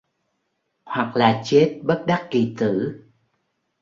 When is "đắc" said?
2.07-2.27